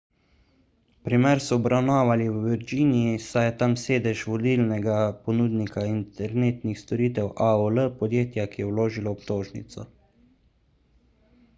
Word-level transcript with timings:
primer 1.07 1.41
so 1.47 1.57
obravnavali 1.59 2.25
v 2.29 2.39
virginiji 2.45 3.19
saj 3.25 3.45
je 3.47 3.51
tam 3.59 3.75
sedež 3.81 4.23
vodilnega 4.31 4.95
ponudnika 5.27 5.83
internetnih 5.91 6.81
storitev 6.85 7.31
aol 7.51 7.83
podjetja 8.01 8.47
ki 8.55 8.63
je 8.65 8.71
vložilo 8.73 9.15
obtožnico 9.19 9.87